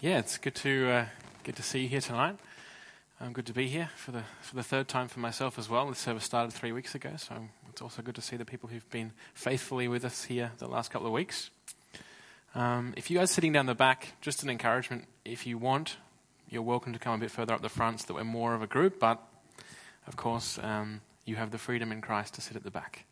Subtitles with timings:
[0.00, 1.06] Yeah, it's good to uh,
[1.52, 2.36] to see you here tonight.
[3.20, 5.88] Um, good to be here for the for the third time for myself as well.
[5.88, 7.34] The service started three weeks ago, so
[7.68, 10.92] it's also good to see the people who've been faithfully with us here the last
[10.92, 11.50] couple of weeks.
[12.54, 15.06] Um, if you guys are sitting down the back, just an encouragement.
[15.24, 15.96] If you want,
[16.48, 18.62] you're welcome to come a bit further up the front so that we're more of
[18.62, 19.00] a group.
[19.00, 19.20] But
[20.06, 23.04] of course, um, you have the freedom in Christ to sit at the back.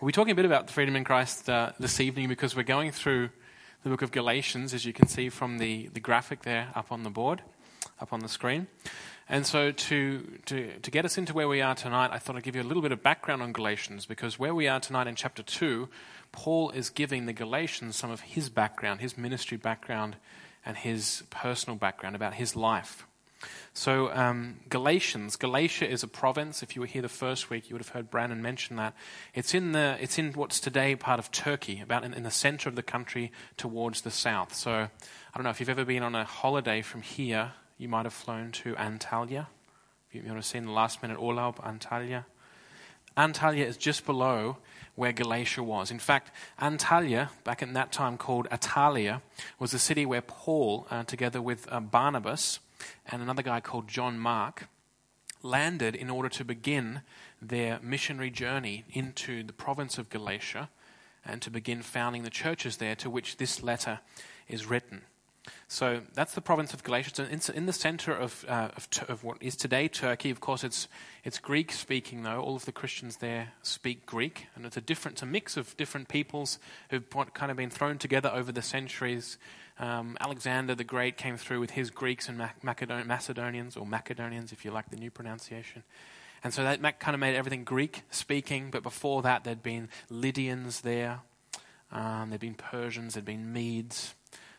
[0.00, 2.62] We'll be talking a bit about the freedom in Christ uh, this evening because we're
[2.62, 3.30] going through
[3.82, 7.02] the book of Galatians, as you can see from the, the graphic there up on
[7.02, 7.42] the board,
[8.00, 8.66] up on the screen.
[9.28, 12.42] And so, to, to, to get us into where we are tonight, I thought I'd
[12.42, 15.14] give you a little bit of background on Galatians because where we are tonight in
[15.16, 15.88] chapter 2,
[16.32, 20.16] Paul is giving the Galatians some of his background, his ministry background,
[20.64, 23.07] and his personal background about his life.
[23.72, 26.62] So, um, Galatians, Galatia is a province.
[26.62, 28.94] If you were here the first week, you would have heard Brandon mention that.
[29.34, 32.68] It's in, the, it's in what's today part of Turkey, about in, in the center
[32.68, 34.54] of the country towards the south.
[34.54, 34.88] So, I
[35.36, 38.50] don't know if you've ever been on a holiday from here, you might have flown
[38.52, 39.46] to Antalya.
[40.10, 42.24] You want to see in the last minute, Orlaub, Antalya.
[43.16, 44.58] Antalya is just below
[44.94, 45.90] where Galatia was.
[45.90, 49.22] In fact, Antalya, back in that time called Attalia,
[49.58, 52.58] was the city where Paul, uh, together with uh, Barnabas,
[53.06, 54.68] and another guy called John Mark
[55.42, 57.02] landed in order to begin
[57.40, 60.68] their missionary journey into the province of Galatia
[61.24, 64.00] and to begin founding the churches there to which this letter
[64.48, 65.02] is written.
[65.66, 67.26] So that's the province of Galatia.
[67.30, 70.30] It's in the center of, uh, of, of, what is today Turkey.
[70.30, 70.88] Of course, it's,
[71.24, 72.40] it's Greek speaking, though.
[72.40, 75.76] All of the Christians there speak Greek, and it's a different, it's a mix of
[75.76, 76.58] different peoples
[76.90, 79.38] who've kind of been thrown together over the centuries
[79.78, 84.70] um, Alexander the Great came through with his Greeks and Macedonians, or Macedonians if you
[84.70, 85.82] like the new pronunciation.
[86.44, 90.82] And so that kind of made everything Greek speaking, but before that there'd been Lydians
[90.82, 91.20] there,
[91.90, 94.14] um, there'd been Persians, there'd been Medes,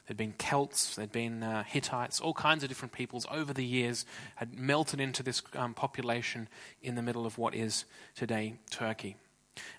[0.08, 4.06] there'd been Celts, there'd been uh, Hittites, all kinds of different peoples over the years
[4.36, 6.50] had melted into this um, population
[6.81, 7.85] in the middle of what is
[8.16, 9.16] today Turkey.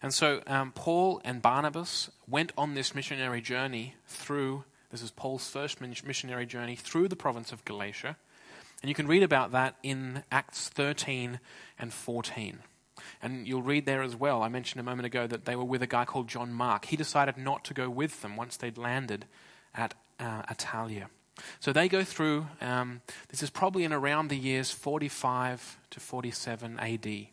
[0.03, 5.49] And so um, Paul and Barnabas went on this missionary journey through this is Paul's
[5.49, 8.17] first missionary journey through the province of Galatia.
[8.83, 11.39] And you can read about that in Acts 13
[11.79, 12.61] and 14.
[13.23, 14.43] And you'll read there as well.
[14.43, 16.87] I mentioned a moment ago that they were with a guy called John Mark.
[16.87, 19.27] He decided not to go with them once they'd landed
[19.75, 21.07] at uh, Attalia.
[21.61, 26.79] So they go through, um, this is probably in around the years 45 to 47
[26.79, 27.27] AD.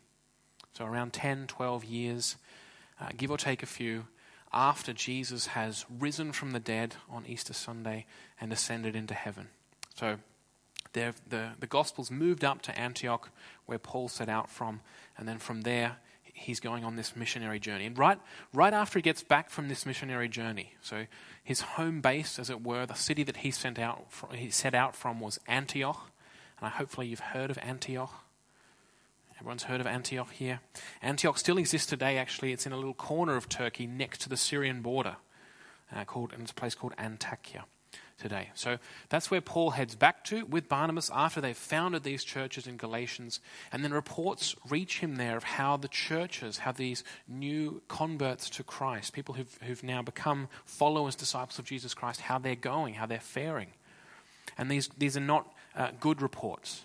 [0.74, 2.36] So around 10, 12 years,
[3.00, 4.06] uh, give or take a few
[4.52, 8.06] after Jesus has risen from the dead on Easter Sunday
[8.40, 9.48] and ascended into heaven.
[9.94, 10.18] So
[10.92, 11.14] the,
[11.58, 13.30] the Gospels moved up to Antioch,
[13.66, 14.80] where Paul set out from,
[15.16, 17.86] and then from there, he's going on this missionary journey.
[17.86, 18.18] And right,
[18.52, 21.06] right after he gets back from this missionary journey, so
[21.42, 24.74] his home base, as it were, the city that he, sent out from, he set
[24.74, 26.10] out from was Antioch.
[26.58, 28.24] And I, hopefully you've heard of Antioch.
[29.40, 30.60] Everyone's heard of Antioch here.
[31.00, 32.52] Antioch still exists today, actually.
[32.52, 35.16] It's in a little corner of Turkey next to the Syrian border,
[35.94, 37.62] uh, called, and it's a place called Antakya
[38.18, 38.50] today.
[38.54, 38.78] So
[39.10, 43.38] that's where Paul heads back to with Barnabas after they've founded these churches in Galatians.
[43.70, 48.64] And then reports reach him there of how the churches, how these new converts to
[48.64, 53.06] Christ, people who've, who've now become followers, disciples of Jesus Christ, how they're going, how
[53.06, 53.68] they're faring.
[54.56, 56.82] And these, these are not uh, good reports.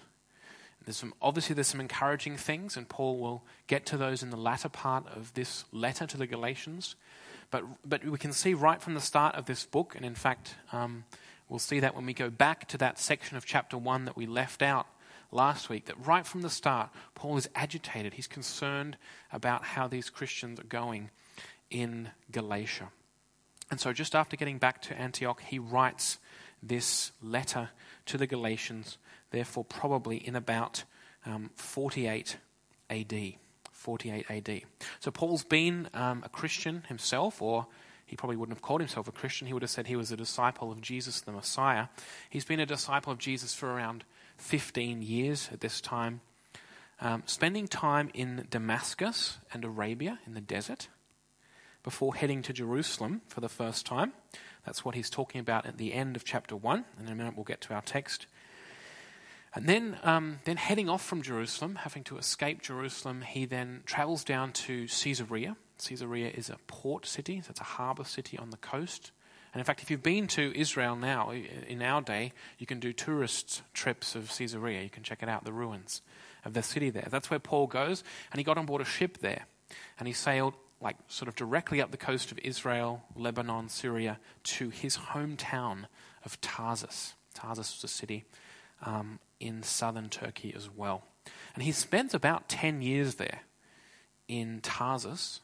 [0.85, 4.37] There's some, obviously, there's some encouraging things, and Paul will get to those in the
[4.37, 6.95] latter part of this letter to the Galatians.
[7.51, 10.55] But, but we can see right from the start of this book, and in fact,
[10.71, 11.05] um,
[11.47, 14.25] we'll see that when we go back to that section of chapter 1 that we
[14.25, 14.87] left out
[15.31, 18.15] last week, that right from the start, Paul is agitated.
[18.15, 18.97] He's concerned
[19.31, 21.11] about how these Christians are going
[21.69, 22.89] in Galatia.
[23.71, 26.19] And so, just after getting back to Antioch, he writes
[26.61, 27.69] this letter
[28.05, 28.97] to the Galatians
[29.33, 30.85] therefore, probably in about
[31.25, 32.37] um, 48
[32.89, 33.33] AD.
[33.71, 34.61] 48 AD.
[35.01, 37.67] So, Paul's been um, a Christian himself, or
[38.05, 39.47] he probably wouldn't have called himself a Christian.
[39.47, 41.87] He would have said he was a disciple of Jesus the Messiah.
[42.29, 44.05] He's been a disciple of Jesus for around
[44.37, 46.21] 15 years at this time,
[47.01, 50.87] um, spending time in Damascus and Arabia in the desert
[51.83, 54.13] before heading to Jerusalem for the first time.
[54.65, 56.85] That's what he's talking about at the end of chapter 1.
[56.97, 58.27] And in a minute, we'll get to our text.
[59.55, 64.23] And then, um, then heading off from Jerusalem, having to escape Jerusalem, he then travels
[64.23, 65.55] down to Caesarea.
[65.77, 69.11] Caesarea is a port city, so it's a harbour city on the coast.
[69.53, 72.91] And in fact, if you've been to Israel now, in our day, you can do
[72.91, 74.81] tourist trips of Caesarea.
[74.81, 76.01] You can check it out, the ruins
[76.43, 77.07] of the city there.
[77.11, 79.45] That's where Paul goes, and he got on board a ship there.
[79.99, 84.69] And he sailed like sort of directly up the coast of Israel, Lebanon, Syria, to
[84.69, 85.85] his hometown
[86.25, 87.13] of Tarsus.
[87.35, 88.25] Tarsus was a city
[88.85, 91.03] um, in southern Turkey as well.
[91.53, 93.41] And he spent about 10 years there
[94.27, 95.41] in Tarsus,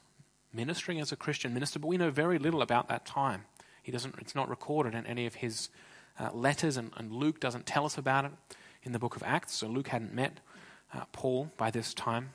[0.53, 3.43] ministering as a Christian minister, but we know very little about that time.
[3.83, 5.69] He doesn't, it's not recorded in any of his
[6.17, 8.31] uh, letters, and, and, Luke doesn't tell us about it
[8.83, 9.53] in the book of Acts.
[9.53, 10.39] So Luke hadn't met
[10.93, 12.31] uh, Paul by this time.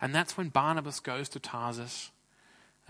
[0.00, 2.10] And that's when Barnabas goes to Tarsus.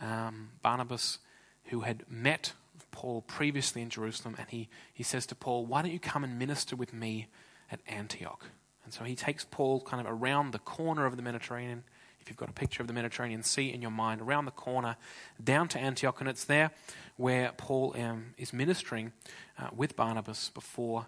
[0.00, 1.18] Um, Barnabas,
[1.66, 2.52] who had met
[2.90, 6.38] Paul previously in Jerusalem, and he, he says to Paul, Why don't you come and
[6.38, 7.28] minister with me
[7.70, 8.46] at Antioch?
[8.84, 11.84] And so he takes Paul kind of around the corner of the Mediterranean.
[12.20, 14.96] If you've got a picture of the Mediterranean Sea in your mind, around the corner,
[15.42, 16.70] down to Antioch, and it's there
[17.16, 19.12] where Paul um, is ministering
[19.58, 21.06] uh, with Barnabas before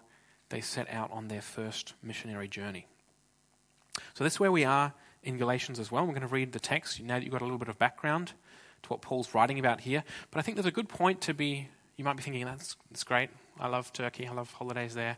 [0.49, 2.87] they set out on their first missionary journey.
[4.13, 4.93] So that's where we are
[5.23, 6.03] in Galatians as well.
[6.03, 8.33] We're going to read the text now that you've got a little bit of background
[8.83, 10.03] to what Paul's writing about here.
[10.31, 13.03] But I think there's a good point to be, you might be thinking, that's, that's
[13.03, 13.29] great.
[13.59, 14.27] I love Turkey.
[14.27, 15.17] I love holidays there.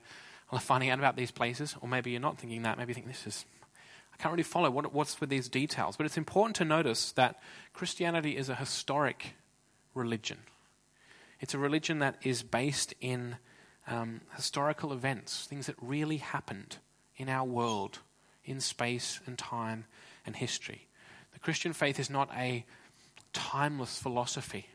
[0.52, 1.76] Love finding out about these places.
[1.82, 2.78] Or maybe you're not thinking that.
[2.78, 3.46] Maybe you think, this is,
[4.14, 5.98] I can't really follow what, what's with these details.
[5.98, 7.40] But it's important to notice that
[7.74, 9.36] Christianity is a historic
[9.94, 10.40] religion.
[11.40, 13.38] It's a religion that is based in
[13.88, 16.78] um, historical events, things that really happened
[17.18, 18.00] in our world,
[18.44, 19.86] in space and time
[20.26, 20.88] and history.
[21.34, 22.66] The Christian faith is not a
[23.34, 24.68] timeless philosophy.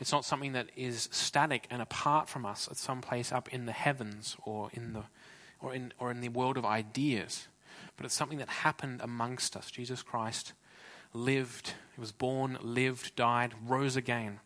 [0.00, 3.66] It's not something that is static and apart from us at some place up in
[3.66, 5.02] the heavens or in the,
[5.60, 7.48] or in, or in the world of ideas,
[7.96, 9.70] but it's something that happened amongst us.
[9.70, 10.54] Jesus Christ
[11.12, 14.40] lived, he was born, lived, died, rose again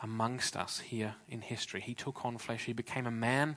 [0.00, 1.80] amongst us here in history.
[1.80, 3.56] He took on flesh, he became a man,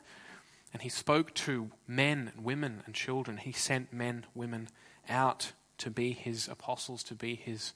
[0.74, 3.38] and he spoke to men and women and children.
[3.38, 4.70] He sent men, women
[5.08, 7.74] out to be his apostles, to be his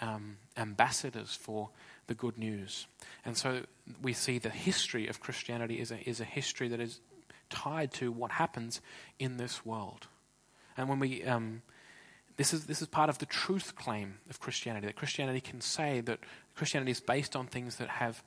[0.00, 1.70] um, ambassadors for
[2.06, 2.86] the good news.
[3.24, 3.62] And so
[4.02, 7.00] we see the history of Christianity is a, is a history that is
[7.50, 8.80] tied to what happens
[9.18, 10.08] in this world.
[10.76, 11.62] And when we, um,
[12.36, 16.00] this is, this is part of the truth claim of Christianity, that Christianity can say
[16.00, 16.20] that
[16.54, 18.22] Christianity is based on things that have,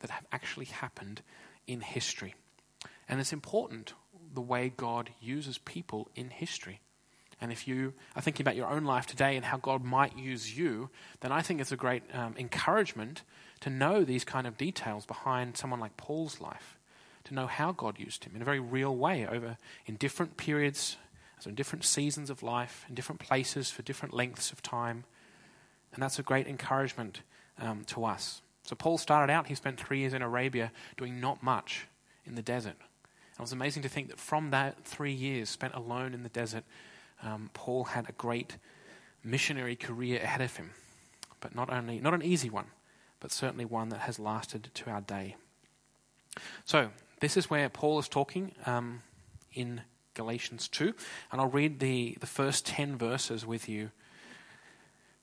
[0.00, 1.22] that have actually happened
[1.66, 2.34] in history.
[3.08, 3.94] And it's important
[4.32, 6.80] the way God uses people in history.
[7.40, 10.58] And if you are thinking about your own life today and how God might use
[10.58, 10.90] you,
[11.20, 13.22] then I think it's a great um, encouragement
[13.60, 16.78] to know these kind of details behind someone like Paul's life,
[17.24, 19.56] to know how God used him in a very real way over
[19.86, 20.96] in different periods,
[21.38, 25.04] so in different seasons of life, in different places for different lengths of time.
[25.92, 27.20] And that's a great encouragement
[27.60, 28.42] um, to us.
[28.64, 31.86] So Paul started out, he spent three years in Arabia doing not much
[32.26, 32.76] in the desert.
[32.78, 36.28] And it was amazing to think that from that three years spent alone in the
[36.28, 36.64] desert,
[37.22, 38.56] um, Paul had a great
[39.24, 40.70] missionary career ahead of him.
[41.40, 42.66] But not only, not an easy one,
[43.20, 45.36] but certainly one that has lasted to our day.
[46.64, 49.02] So, this is where Paul is talking um,
[49.52, 49.82] in
[50.14, 50.94] Galatians 2,
[51.32, 53.90] and I'll read the, the first 10 verses with you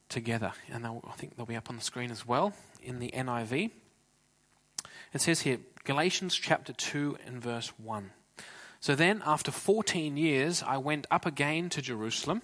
[0.09, 0.53] together.
[0.71, 3.71] And I think they'll be up on the screen as well in the NIV.
[5.13, 8.11] It says here, Galatians chapter 2 and verse 1.
[8.85, 12.43] So then, after 14 years, I went up again to Jerusalem,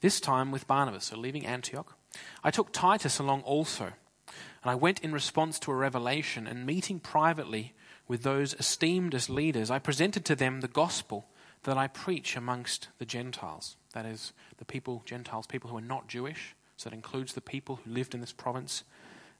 [0.00, 1.96] this time with Barnabas, so leaving Antioch.
[2.42, 6.98] I took Titus along also, and I went in response to a revelation, and meeting
[6.98, 7.72] privately
[8.08, 11.26] with those esteemed as leaders, I presented to them the gospel
[11.62, 13.76] that I preach amongst the Gentiles.
[13.92, 16.56] That is, the people, Gentiles, people who are not Jewish.
[16.76, 18.82] So that includes the people who lived in this province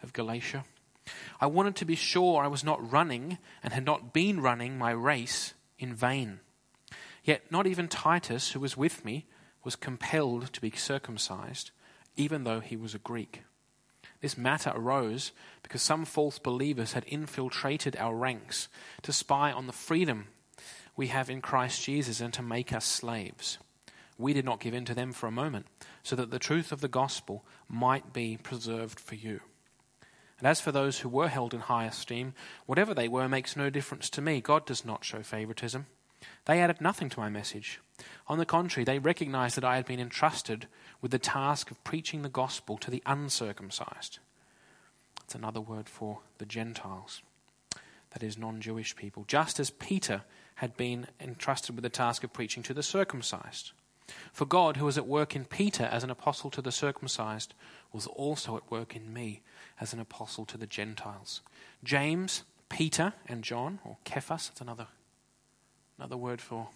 [0.00, 0.64] of Galatia.
[1.40, 4.92] I wanted to be sure I was not running and had not been running my
[4.92, 6.40] race in vain.
[7.24, 9.26] Yet not even Titus, who was with me,
[9.64, 11.70] was compelled to be circumcised,
[12.16, 13.42] even though he was a Greek.
[14.20, 18.68] This matter arose because some false believers had infiltrated our ranks
[19.02, 20.28] to spy on the freedom
[20.96, 23.58] we have in Christ Jesus and to make us slaves.
[24.18, 25.66] We did not give in to them for a moment,
[26.02, 29.40] so that the truth of the gospel might be preserved for you.
[30.38, 32.34] And as for those who were held in high esteem,
[32.66, 34.40] whatever they were makes no difference to me.
[34.40, 35.86] God does not show favoritism.
[36.44, 37.80] They added nothing to my message.
[38.28, 40.66] On the contrary, they recognized that I had been entrusted
[41.00, 44.18] with the task of preaching the gospel to the uncircumcised.
[45.20, 47.22] That's another word for the Gentiles,
[48.10, 50.22] that is, non Jewish people, just as Peter
[50.56, 53.72] had been entrusted with the task of preaching to the circumcised.
[54.32, 57.54] For God, who was at work in Peter as an apostle to the circumcised,
[57.92, 59.42] was also at work in me
[59.80, 61.40] as an apostle to the Gentiles.
[61.82, 64.86] James, Peter, and John, or Cephas, that's another,
[65.98, 66.68] another word for,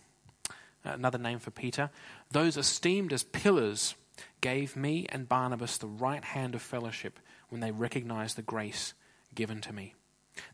[0.84, 1.90] uh, another name for Peter,
[2.30, 3.94] those esteemed as pillars
[4.40, 7.18] gave me and Barnabas the right hand of fellowship
[7.48, 8.94] when they recognized the grace
[9.34, 9.94] given to me.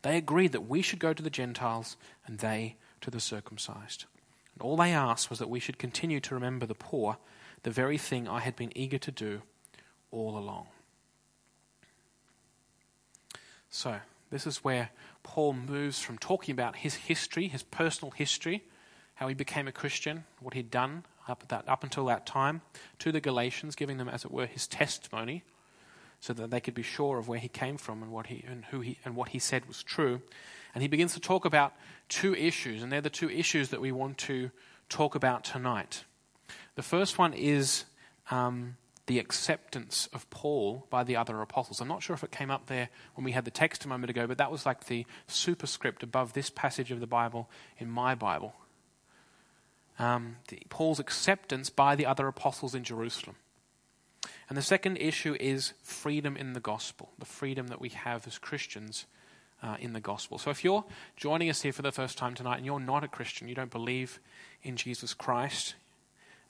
[0.01, 4.05] They agreed that we should go to the Gentiles and they to the circumcised.
[4.57, 7.17] And all they asked was that we should continue to remember the poor,
[7.61, 9.43] the very thing I had been eager to do
[10.09, 10.65] all along.
[13.69, 13.99] So,
[14.31, 14.89] this is where
[15.21, 18.63] Paul moves from talking about his history, his personal history,
[19.13, 22.61] how he became a Christian, what he'd done up, that, up until that time,
[22.97, 25.43] to the Galatians, giving them, as it were, his testimony,
[26.19, 28.65] so that they could be sure of where he came from and what he and
[28.65, 30.23] who he and what he said was true.
[30.73, 31.73] And he begins to talk about
[32.09, 34.51] two issues, and they're the two issues that we want to
[34.89, 36.03] talk about tonight.
[36.75, 37.85] The first one is
[38.29, 41.81] um, the acceptance of Paul by the other apostles.
[41.81, 44.09] I'm not sure if it came up there when we had the text a moment
[44.09, 48.15] ago, but that was like the superscript above this passage of the Bible in my
[48.15, 48.53] Bible.
[49.97, 53.37] Um, the, Paul's acceptance by the other apostles in Jerusalem.
[54.49, 58.37] And the second issue is freedom in the gospel, the freedom that we have as
[58.37, 59.05] Christians
[59.63, 60.37] uh, in the gospel.
[60.37, 60.85] So if you're
[61.15, 63.71] joining us here for the first time tonight and you're not a Christian, you don't
[63.71, 64.19] believe
[64.63, 65.75] in Jesus Christ,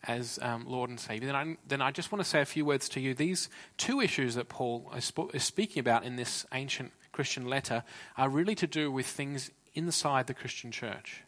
[0.04, 2.66] as um, Lord and Savior, then I, then I just want to say a few
[2.66, 3.14] words to you.
[3.14, 7.84] These two issues that Paul is, sp- is speaking about in this ancient Christian letter
[8.16, 11.24] are really to do with things inside the Christian church.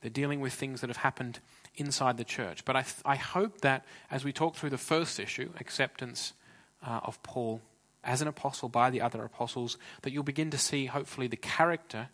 [0.00, 1.40] They're dealing with things that have happened
[1.74, 2.64] inside the church.
[2.64, 6.32] But I, th- I hope that as we talk through the first issue, acceptance
[6.86, 7.60] uh, of Paul
[8.02, 12.08] as an apostle by the other apostles, that you'll begin to see, hopefully, the character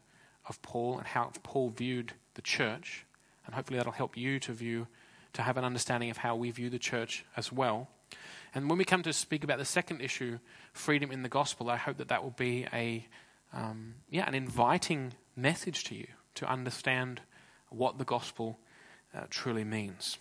[0.49, 3.05] of Paul and how Paul viewed the church.
[3.45, 4.87] And hopefully, that'll help you to view
[5.33, 7.89] to have an understanding of how we view the church as well.
[8.55, 10.39] And when we come to speak about the second issue,
[10.73, 13.07] freedom in the gospel, I hope that that will be a
[13.53, 17.21] um, yeah an inviting message to you to understand
[17.69, 18.59] what the gospel
[19.15, 20.19] uh, truly means.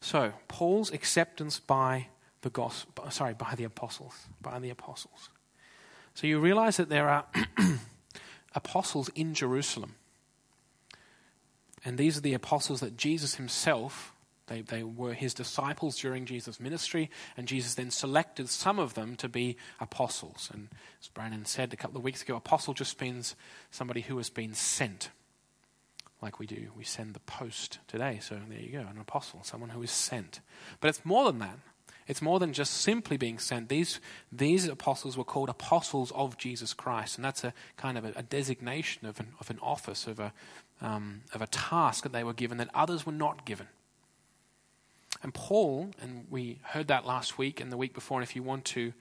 [0.00, 2.08] So Paul's acceptance by
[2.42, 5.30] the gospel, sorry, by the apostles, by the apostles.
[6.14, 7.26] So you realize that there are
[8.54, 9.94] apostles in Jerusalem.
[11.84, 14.12] And these are the apostles that Jesus himself,
[14.48, 19.14] they, they were his disciples during Jesus' ministry, and Jesus then selected some of them
[19.16, 20.50] to be apostles.
[20.52, 20.68] And
[21.00, 23.36] as Brandon said a couple of weeks ago, apostle just means
[23.70, 25.10] somebody who has been sent.
[26.20, 28.18] Like we do, we send the post today.
[28.20, 30.40] So there you go, an apostle, someone who is sent.
[30.80, 31.58] But it's more than that.
[32.08, 33.68] It's more than just simply being sent.
[33.68, 34.00] These,
[34.32, 38.22] these apostles were called apostles of Jesus Christ, and that's a kind of a, a
[38.22, 40.32] designation of an, of an office, of a,
[40.80, 43.68] um, of a task that they were given that others were not given.
[45.22, 48.42] And Paul, and we heard that last week and the week before, and if you
[48.42, 48.94] want to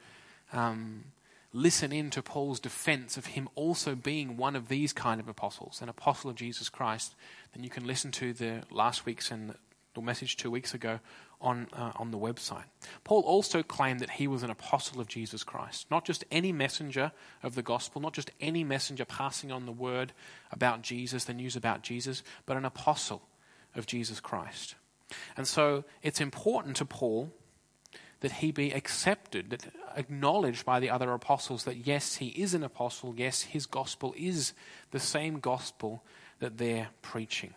[0.52, 1.06] um,
[1.54, 5.82] listen in to Paul's defense of him also being one of these kind of apostles,
[5.82, 7.16] an apostle of Jesus Christ,
[7.54, 9.56] then you can listen to the last week's and
[9.94, 11.00] the message two weeks ago
[11.40, 12.66] on, uh, on the website.
[13.04, 17.12] Paul also claimed that he was an apostle of Jesus Christ, not just any messenger
[17.44, 20.14] of the gospel, not just any messenger passing on the word
[20.52, 23.22] about Jesus, the news about Jesus, but an apostle
[23.76, 24.76] of Jesus Christ.
[25.36, 27.32] And so it's important to Paul
[28.22, 32.64] that he be accepted, that acknowledged by the other apostles that yes, he is an
[32.64, 34.54] apostle, yes, his gospel is
[34.92, 36.04] the same gospel
[36.40, 37.54] that they're preaching.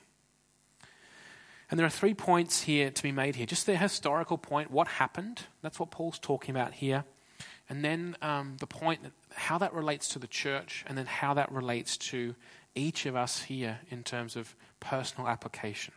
[1.70, 3.46] And there are three points here to be made here.
[3.46, 5.42] Just the historical point, what happened.
[5.62, 7.04] That's what Paul's talking about here.
[7.68, 11.34] And then um, the point, that, how that relates to the church, and then how
[11.34, 12.34] that relates to
[12.74, 15.94] each of us here in terms of personal application.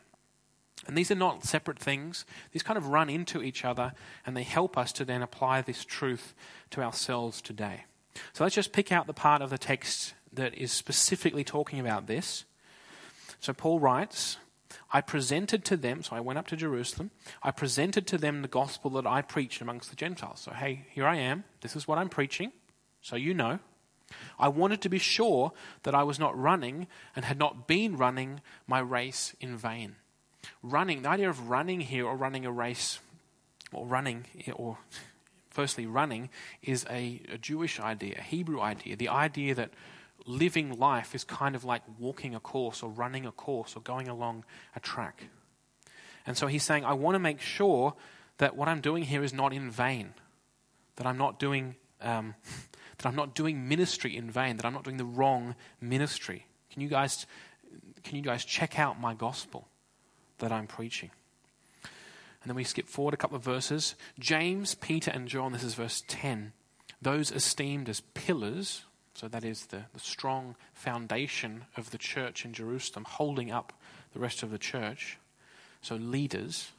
[0.85, 2.25] And these are not separate things.
[2.51, 3.93] These kind of run into each other,
[4.25, 6.35] and they help us to then apply this truth
[6.71, 7.85] to ourselves today.
[8.33, 12.05] So let's just pick out the part of the text that is specifically talking about
[12.05, 12.45] this.
[13.39, 14.37] So Paul writes,
[14.91, 17.11] I presented to them, so I went up to Jerusalem,
[17.41, 20.39] I presented to them the gospel that I preached amongst the Gentiles.
[20.39, 21.43] So, hey, here I am.
[21.61, 22.51] This is what I'm preaching,
[23.01, 23.59] so you know.
[24.37, 25.53] I wanted to be sure
[25.83, 29.95] that I was not running and had not been running my race in vain.
[30.61, 32.99] Running, the idea of running here or running a race,
[33.71, 34.77] or running, or
[35.49, 36.29] firstly, running
[36.61, 38.95] is a, a Jewish idea, a Hebrew idea.
[38.95, 39.71] The idea that
[40.25, 44.07] living life is kind of like walking a course or running a course or going
[44.07, 45.25] along a track.
[46.25, 47.95] And so he's saying, I want to make sure
[48.37, 50.13] that what I'm doing here is not in vain,
[50.95, 52.35] that I'm not doing, um,
[52.97, 56.47] that I'm not doing ministry in vain, that I'm not doing the wrong ministry.
[56.71, 57.25] Can you guys,
[58.03, 59.67] can you guys check out my gospel
[60.39, 61.11] that I'm preaching?
[61.83, 63.95] And then we skip forward a couple of verses.
[64.19, 66.51] James, Peter, and John, this is verse 10.
[67.01, 72.53] Those esteemed as pillars so that is the, the strong foundation of the church in
[72.53, 73.73] Jerusalem, holding up
[74.13, 75.17] the rest of the church.
[75.81, 76.71] So leaders.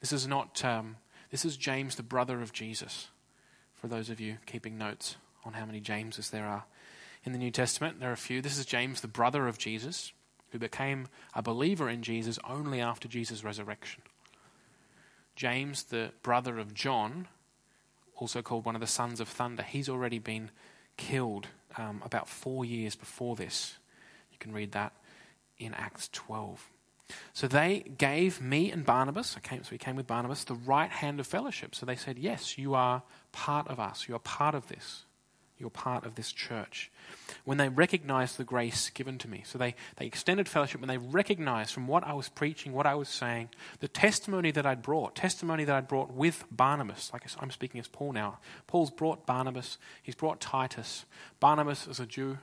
[0.00, 0.64] This is not.
[0.64, 0.96] Um,
[1.30, 3.08] this is James, the brother of Jesus.
[3.74, 6.64] For those of you keeping notes on how many Jameses there are
[7.24, 8.00] in the New Testament.
[8.00, 8.40] There are a few.
[8.40, 10.12] This is James, the brother of Jesus,
[10.50, 14.02] who became a believer in Jesus only after Jesus' resurrection.
[15.36, 17.28] James, the brother of John,
[18.16, 20.50] also called one of the sons of thunder, he's already been
[20.98, 21.46] killed
[21.78, 23.78] um, about four years before this.
[24.30, 24.92] You can read that
[25.56, 26.68] in Acts 12.
[27.32, 30.90] So they gave me and Barnabas, I came, so we came with Barnabas, the right
[30.90, 31.74] hand of fellowship.
[31.74, 33.02] So they said, Yes, you are
[33.32, 34.06] part of us.
[34.08, 35.04] You are part of this.
[35.58, 36.90] You're part of this church.
[37.44, 40.98] When they recognized the grace given to me, so they, they extended fellowship when they
[40.98, 43.48] recognized from what I was preaching, what I was saying,
[43.80, 47.10] the testimony that I'd brought, testimony that I'd brought with Barnabas.
[47.12, 48.38] Like I'm speaking as Paul now.
[48.68, 51.06] Paul's brought Barnabas, he's brought Titus.
[51.40, 52.38] Barnabas is a Jew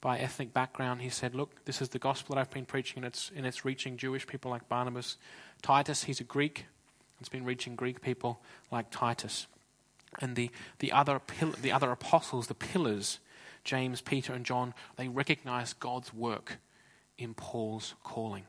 [0.00, 1.02] by ethnic background.
[1.02, 3.64] He said, Look, this is the gospel that I've been preaching, and it's, and it's
[3.64, 5.18] reaching Jewish people like Barnabas.
[5.62, 6.66] Titus, he's a Greek.
[7.20, 9.46] It's been reaching Greek people like Titus
[10.20, 11.20] and the, the, other,
[11.60, 13.18] the other apostles, the pillars,
[13.64, 16.58] James, Peter, and John, they recognized God's work
[17.18, 18.44] in Paul's calling.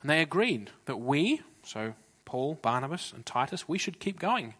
[0.00, 4.54] And they agreed that we, so Paul, Barnabas, and Titus, we should keep going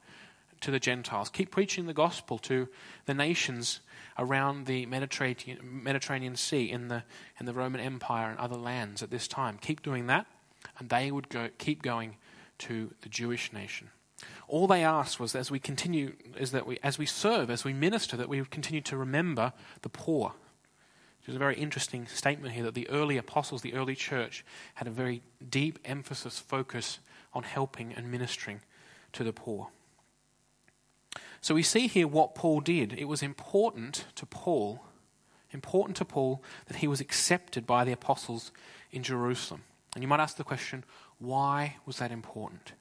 [0.60, 2.68] to the Gentiles, keep preaching the gospel to
[3.06, 3.80] the nations
[4.18, 7.02] around the Mediterranean, Mediterranean Sea, in the,
[7.38, 9.58] in the Roman Empire, and other lands at this time.
[9.58, 10.26] Keep doing that,
[10.78, 12.16] and they would go, keep going
[12.58, 13.88] to the Jewish nation.
[14.48, 17.72] All they asked was, as we continue, is that we, as we serve, as we
[17.72, 20.34] minister, that we continue to remember the poor.
[21.20, 24.88] Which is a very interesting statement here that the early apostles, the early church, had
[24.88, 26.98] a very deep emphasis, focus
[27.32, 28.60] on helping and ministering
[29.12, 29.68] to the poor.
[31.40, 32.92] So we see here what Paul did.
[32.92, 34.80] It was important to Paul,
[35.52, 38.52] important to Paul that he was accepted by the apostles
[38.90, 39.62] in Jerusalem.
[39.94, 40.84] And you might ask the question,
[41.18, 42.72] why was that important?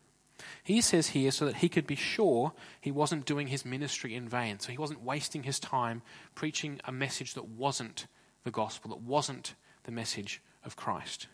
[0.64, 4.28] He says here so that he could be sure he wasn't doing his ministry in
[4.28, 4.60] vain.
[4.60, 6.02] So he wasn't wasting his time
[6.36, 8.08] preaching a message that wasn't
[8.44, 11.28] the gospel, that wasn't the message of Christ.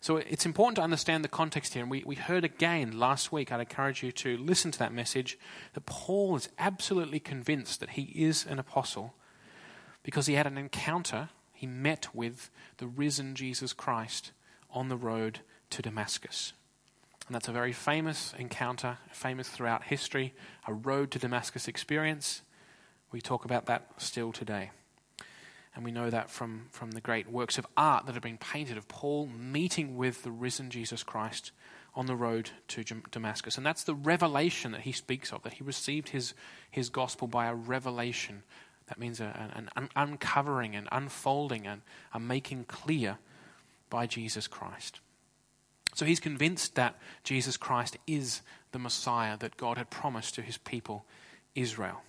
[0.00, 1.82] So it's important to understand the context here.
[1.82, 5.38] And we, we heard again last week, I'd encourage you to listen to that message,
[5.74, 9.14] that Paul is absolutely convinced that he is an apostle
[10.02, 14.32] because he had an encounter, he met with the risen Jesus Christ
[14.70, 16.52] on the road to Damascus.
[17.28, 20.32] And that's a very famous encounter, famous throughout history,
[20.66, 22.40] a road to Damascus experience.
[23.12, 24.70] We talk about that still today.
[25.74, 28.78] And we know that from, from the great works of art that have been painted
[28.78, 31.52] of Paul meeting with the risen Jesus Christ
[31.94, 33.58] on the road to Damascus.
[33.58, 36.32] And that's the revelation that he speaks of, that he received his,
[36.70, 38.42] his gospel by a revelation.
[38.86, 41.82] That means a, an, an uncovering and unfolding and
[42.14, 43.18] a making clear
[43.90, 45.00] by Jesus Christ.
[45.98, 50.56] So he's convinced that Jesus Christ is the Messiah that God had promised to his
[50.56, 51.04] people,
[51.56, 52.02] Israel.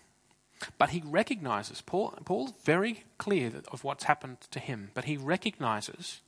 [0.78, 6.21] But he recognizes, Paul, Paul's very clear of what's happened to him, but he recognizes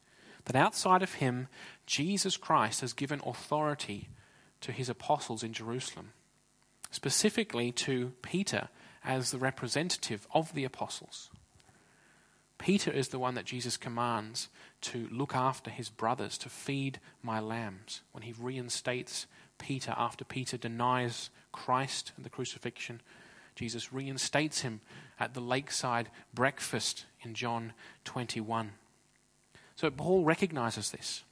[0.45, 1.49] that outside of him,
[1.85, 4.09] Jesus Christ has given authority
[4.61, 6.13] to his apostles in Jerusalem,
[6.89, 8.69] specifically to Peter
[9.03, 11.29] as the representative of the apostles.
[12.57, 14.49] Peter is the one that Jesus commands
[14.81, 18.01] to look after his brothers, to feed my lambs.
[18.11, 23.01] When he reinstates Peter after Peter denies Christ and the crucifixion,
[23.55, 24.81] Jesus reinstates him
[25.19, 27.73] at the lakeside breakfast in John
[28.05, 28.71] 21.
[29.75, 31.23] So Paul recognizes this.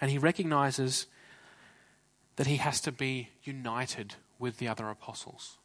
[0.00, 1.06] And he recognizes
[2.36, 5.58] that he has to be united with the other apostles.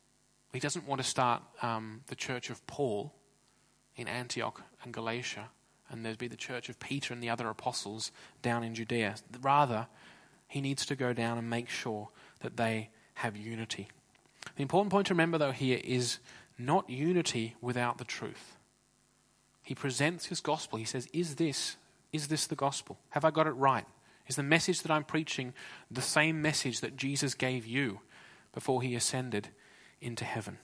[0.54, 3.14] He doesn't want to start um, the church of Paul
[3.96, 5.50] in Antioch and Galatia,
[5.90, 9.16] and there'd be the church of Peter and the other apostles down in Judea.
[9.42, 9.88] Rather,
[10.48, 12.10] he needs to go down and make sure
[12.42, 13.88] that they have unity.
[14.56, 16.20] The important point to remember, though, here is
[16.58, 18.58] not unity without the truth.
[19.64, 20.80] He presents his gospel.
[20.80, 21.76] He says, Is this,
[22.14, 22.98] is this the gospel?
[23.10, 23.86] Have I got it right?
[24.28, 25.54] Is the message that I'm preaching
[25.90, 28.00] the same message that Jesus gave you
[28.54, 29.50] before he ascended
[30.02, 30.58] into heaven?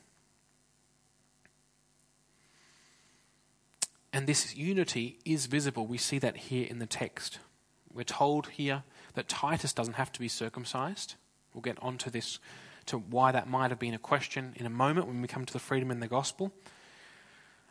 [4.14, 5.88] And this unity is visible.
[5.88, 7.40] We see that here in the text.
[7.92, 8.84] We're told here
[9.16, 11.16] that Titus doesn't have to be circumcised.
[11.54, 12.40] We'll get onto this,
[12.86, 15.54] to why that might have been a question in a moment when we come to
[15.54, 16.54] the freedom in the gospel.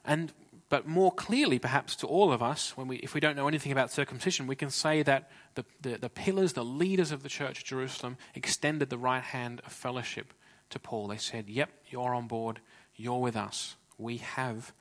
[0.05, 0.33] And
[0.69, 3.73] but more clearly, perhaps to all of us, when we, if we don't know anything
[3.73, 7.59] about circumcision, we can say that the, the, the pillars, the leaders of the church
[7.59, 10.33] at Jerusalem, extended the right hand of fellowship
[10.71, 11.09] to Paul.
[11.09, 12.61] They said, Yep, you're on board,
[12.97, 13.77] you're with us.
[13.99, 14.73] We have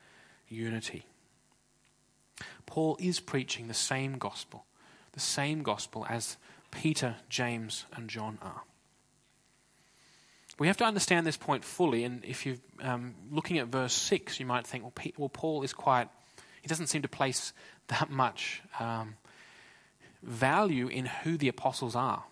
[0.48, 1.04] unity.
[2.66, 4.64] Paul is preaching the same gospel,
[5.12, 6.36] the same gospel as
[6.70, 8.62] Peter, James, and John are.
[10.58, 14.38] We have to understand this point fully, and if you're um, looking at verse 6,
[14.38, 16.08] you might think, well, well, Paul is quite,
[16.60, 17.52] he doesn't seem to place
[17.88, 19.16] that much um,
[20.22, 22.24] value in who the apostles are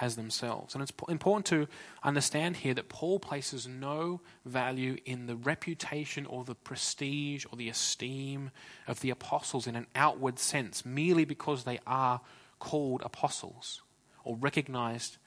[0.00, 0.74] as themselves.
[0.74, 1.68] And it's important to
[2.02, 7.68] understand here that Paul places no value in the reputation or the prestige or the
[7.68, 8.50] esteem
[8.88, 12.20] of the apostles in an outward sense, merely because they are
[12.58, 13.82] called apostles
[14.24, 15.18] or recognized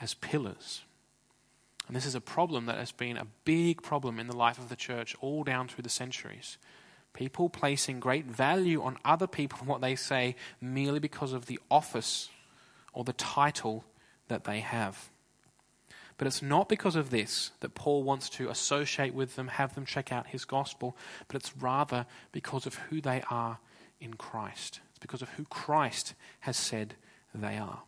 [0.00, 0.82] as pillars.
[1.86, 4.68] And this is a problem that has been a big problem in the life of
[4.68, 6.58] the church all down through the centuries.
[7.12, 11.60] People placing great value on other people and what they say merely because of the
[11.70, 12.28] office
[12.92, 13.84] or the title
[14.28, 15.10] that they have.
[16.16, 19.84] But it's not because of this that Paul wants to associate with them, have them
[19.84, 23.58] check out his gospel, but it's rather because of who they are
[24.00, 24.80] in Christ.
[24.90, 26.94] It's because of who Christ has said
[27.34, 27.82] they are.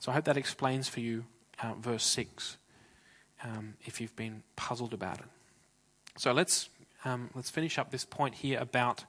[0.00, 1.24] So I hope that explains for you
[1.62, 2.56] uh, verse 6
[3.44, 5.26] um, if you've been puzzled about it.
[6.16, 6.68] So let's,
[7.04, 9.04] um, let's finish up this point here about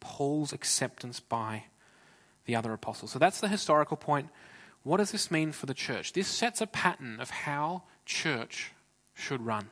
[0.00, 1.64] Paul's acceptance by
[2.46, 3.12] the other apostles.
[3.12, 4.28] So that's the historical point.
[4.86, 6.12] What does this mean for the church?
[6.12, 8.70] This sets a pattern of how church
[9.14, 9.70] should run.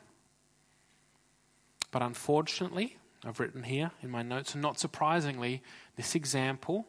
[1.89, 5.63] But unfortunately, I've written here in my notes, and not surprisingly,
[5.95, 6.85] this example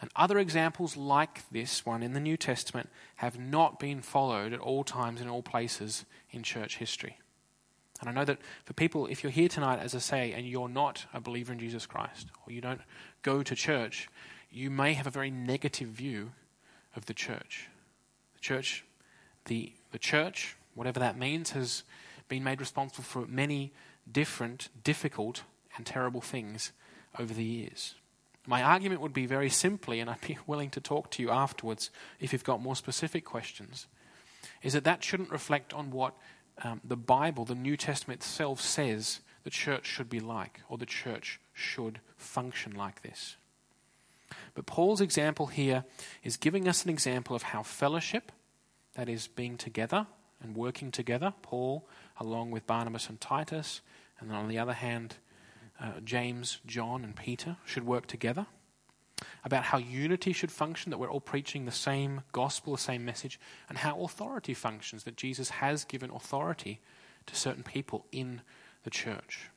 [0.00, 4.60] and other examples like this one in the New Testament have not been followed at
[4.60, 7.18] all times in all places in church history.
[8.00, 10.70] And I know that for people, if you're here tonight, as I say, and you're
[10.70, 12.80] not a believer in Jesus Christ, or you don't
[13.20, 14.08] go to church,
[14.50, 16.32] you may have a very negative view
[16.96, 17.68] of the church.
[18.34, 18.84] The church,
[19.46, 21.84] the, the church, whatever that means, has
[22.28, 23.72] been made responsible for many
[24.10, 25.42] different, difficult,
[25.76, 26.72] and terrible things
[27.18, 27.94] over the years.
[28.46, 31.90] My argument would be very simply, and I'd be willing to talk to you afterwards
[32.18, 33.86] if you've got more specific questions,
[34.62, 36.14] is that that shouldn't reflect on what
[36.62, 40.86] um, the Bible, the New Testament itself says the church should be like, or the
[40.86, 43.36] church should function like this.
[44.60, 45.84] But Paul's example here
[46.22, 48.30] is giving us an example of how fellowship,
[48.92, 50.06] that is, being together
[50.42, 53.80] and working together, Paul along with Barnabas and Titus,
[54.18, 55.16] and then on the other hand,
[55.80, 58.44] uh, James, John, and Peter should work together,
[59.44, 63.40] about how unity should function, that we're all preaching the same gospel, the same message,
[63.70, 66.80] and how authority functions, that Jesus has given authority
[67.24, 68.42] to certain people in
[68.84, 69.49] the church.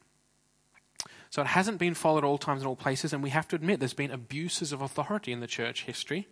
[1.34, 3.56] So it hasn't been followed at all times and all places, and we have to
[3.56, 6.28] admit there's been abuses of authority in the church history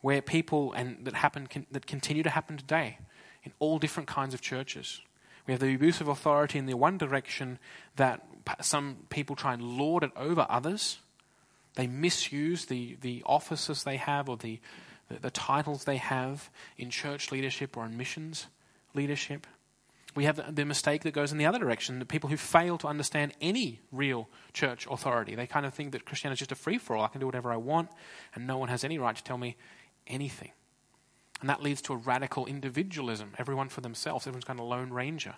[0.00, 2.96] where people, and that happen, that continue to happen today
[3.42, 5.02] in all different kinds of churches.
[5.46, 7.58] We have the abuse of authority in the one direction
[7.96, 8.26] that
[8.62, 10.96] some people try and lord it over others.
[11.74, 14.60] They misuse the, the offices they have or the,
[15.10, 18.46] the, the titles they have in church leadership or in missions
[18.94, 19.46] leadership.
[20.14, 22.86] We have the, mistake that goes in the other direction the people who fail to
[22.86, 25.34] understand any real church authority.
[25.34, 27.04] They kind of think that Christianity is just a free for all.
[27.04, 27.88] I can do whatever I want,
[28.34, 29.56] and no one has any right to tell me
[30.06, 30.50] anything.
[31.40, 34.26] And that leads to a radical individualism, everyone for themselves.
[34.26, 35.34] Everyone's kind of lone ranger.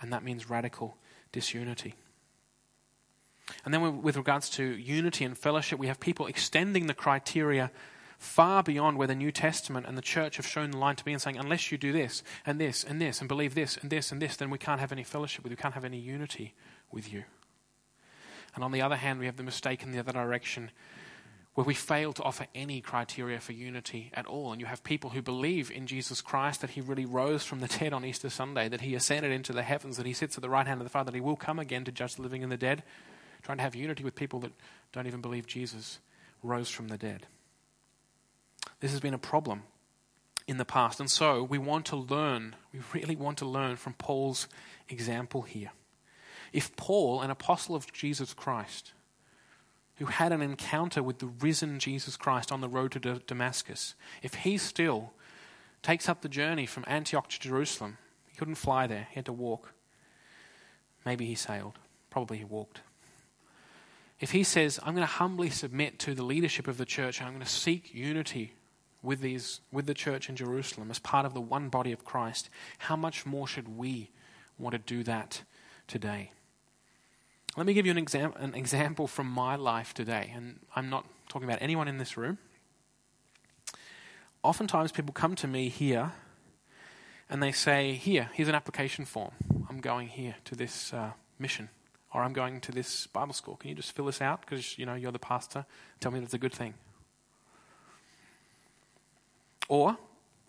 [0.00, 0.96] And that means radical
[1.32, 1.94] disunity.
[3.64, 7.72] And then, with regards to unity and fellowship, we have people extending the criteria
[8.20, 11.12] far beyond where the New Testament and the church have shown the line to be
[11.12, 14.12] and saying, unless you do this and this and this and believe this and this
[14.12, 16.52] and this, then we can't have any fellowship with you, we can't have any unity
[16.92, 17.24] with you.
[18.54, 20.70] And on the other hand, we have the mistake in the other direction
[21.54, 24.52] where we fail to offer any criteria for unity at all.
[24.52, 27.68] And you have people who believe in Jesus Christ, that he really rose from the
[27.68, 30.50] dead on Easter Sunday, that he ascended into the heavens, that he sits at the
[30.50, 32.52] right hand of the Father, that he will come again to judge the living and
[32.52, 32.82] the dead,
[33.42, 34.52] trying to have unity with people that
[34.92, 36.00] don't even believe Jesus
[36.42, 37.26] rose from the dead.
[38.80, 39.62] This has been a problem
[40.46, 41.00] in the past.
[41.00, 44.48] And so we want to learn, we really want to learn from Paul's
[44.88, 45.70] example here.
[46.52, 48.92] If Paul, an apostle of Jesus Christ,
[49.96, 54.34] who had an encounter with the risen Jesus Christ on the road to Damascus, if
[54.34, 55.12] he still
[55.82, 59.32] takes up the journey from Antioch to Jerusalem, he couldn't fly there, he had to
[59.32, 59.72] walk.
[61.04, 61.78] Maybe he sailed,
[62.10, 62.80] probably he walked.
[64.18, 67.28] If he says, I'm going to humbly submit to the leadership of the church, I'm
[67.28, 68.54] going to seek unity
[69.02, 72.50] with, these, with the church in Jerusalem as part of the one body of Christ,
[72.78, 74.10] how much more should we
[74.58, 75.42] want to do that
[75.86, 76.32] today?
[77.56, 81.04] Let me give you an, exam- an example from my life today, and I'm not
[81.28, 82.38] talking about anyone in this room.
[84.42, 86.12] Oftentimes, people come to me here
[87.28, 89.32] and they say, Here, here's an application form.
[89.68, 91.68] I'm going here to this uh, mission,
[92.12, 93.56] or I'm going to this Bible school.
[93.56, 94.40] Can you just fill this out?
[94.40, 95.66] Because you know, you're the pastor.
[96.00, 96.74] Tell me that's a good thing.
[99.70, 99.96] Or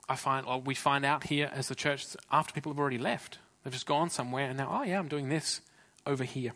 [0.09, 3.37] I find, or we find out here as the church after people have already left.
[3.63, 5.61] They've just gone somewhere and now, oh yeah, I'm doing this
[6.07, 6.53] over here.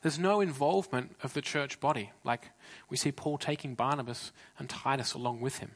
[0.00, 2.10] There's no involvement of the church body.
[2.24, 2.48] Like
[2.88, 5.72] we see Paul taking Barnabas and Titus along with him.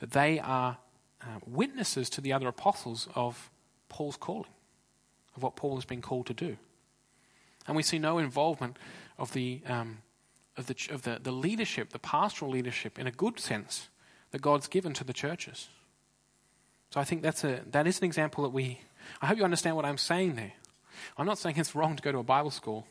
[0.00, 0.76] That they are
[1.22, 3.50] uh, witnesses to the other apostles of
[3.88, 4.50] Paul's calling,
[5.36, 6.58] of what Paul has been called to do.
[7.66, 8.76] And we see no involvement
[9.18, 9.98] of the, um,
[10.58, 13.88] of, the, of the, the leadership, the pastoral leadership, in a good sense,
[14.30, 15.68] that God's given to the churches.
[16.90, 18.80] So I think that's a, that is an example that we,
[19.22, 20.52] I hope you understand what I'm saying there.
[21.16, 22.86] I'm not saying it's wrong to go to a Bible school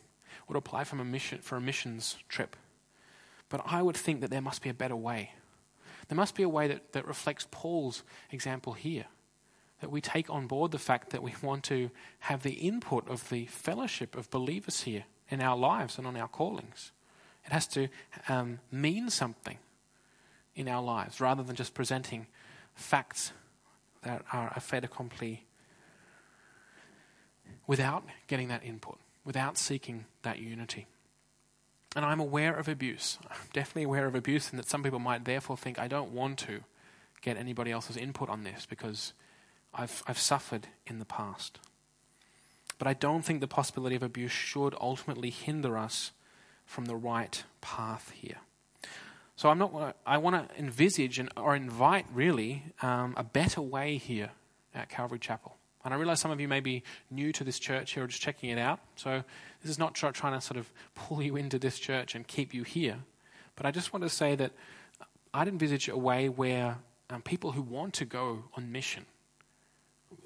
[0.48, 2.56] or to apply from a mission, for a missions trip.
[3.50, 5.32] But I would think that there must be a better way.
[6.08, 9.06] There must be a way that, that reflects Paul's example here.
[9.82, 13.30] That we take on board the fact that we want to have the input of
[13.30, 16.92] the fellowship of believers here in our lives and on our callings.
[17.46, 17.90] It has to
[18.28, 19.58] um, mean something
[20.60, 22.28] in our lives rather than just presenting
[22.76, 23.32] facts
[24.04, 25.46] that are a fait accompli
[27.66, 30.86] without getting that input, without seeking that unity.
[31.96, 33.18] And I'm aware of abuse.
[33.30, 36.38] I'm definitely aware of abuse, and that some people might therefore think I don't want
[36.40, 36.60] to
[37.22, 39.14] get anybody else's input on this because
[39.74, 41.60] I've, I've suffered in the past.
[42.78, 46.12] But I don't think the possibility of abuse should ultimately hinder us
[46.66, 48.38] from the right path here.
[49.40, 49.96] So I'm not.
[50.06, 54.32] I want to envisage and, or invite really um, a better way here
[54.76, 55.56] at Calvary Chapel.
[55.86, 58.22] And I realize some of you may be new to this church here or just
[58.22, 58.82] checking it out.
[58.98, 59.24] So
[59.62, 62.64] this is not trying to sort of pull you into this church and keep you
[62.64, 62.98] here.
[63.56, 64.52] But I just want to say that
[65.34, 69.06] I'd envisage a way where um, people who want to go on mission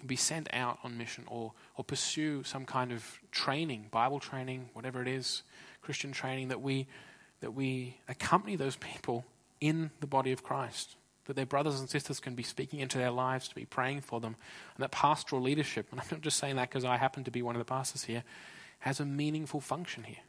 [0.04, 5.04] be sent out on mission or, or pursue some kind of training, Bible training, whatever
[5.04, 5.44] it is,
[5.84, 6.88] Christian training, that we,
[7.44, 9.26] that we accompany those people
[9.60, 13.12] in the body of Christ that their brothers and sisters can be speaking into their
[13.12, 14.38] lives, to be praying for them,
[14.76, 17.42] and that pastoral leadership, and I'm not just saying that because I happen to be
[17.42, 18.24] one of the pastors here,
[18.80, 20.24] has a meaningful function here.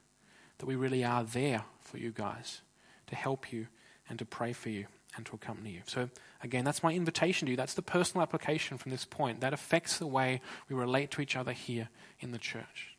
[0.58, 2.62] That we really are there for you guys
[3.06, 3.68] to help you
[4.08, 5.82] and to pray for you and to accompany you.
[5.86, 6.10] So,
[6.42, 7.56] again, that's my invitation to you.
[7.56, 9.40] That's the personal application from this point.
[9.40, 12.96] That affects the way we relate to each other here in the church.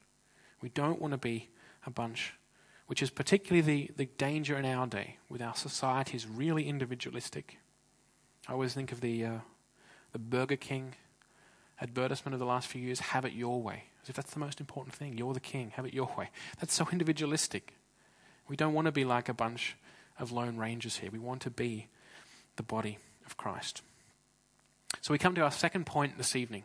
[0.62, 1.50] We don't want to be
[1.86, 2.34] a bunch,
[2.88, 7.58] which is particularly the, the danger in our day, with our society is really individualistic
[8.48, 9.38] I always think of the, uh,
[10.12, 10.96] the Burger King
[11.82, 13.86] advertisement of the last few years have it your way.
[14.04, 15.18] As if that's the most important thing.
[15.18, 16.30] You're the king, have it your way.
[16.60, 17.74] That's so individualistic.
[18.48, 19.76] We don't want to be like a bunch
[20.20, 21.10] of lone rangers here.
[21.12, 21.88] We want to be
[22.56, 23.82] the body of Christ.
[25.02, 26.64] So we come to our second point this evening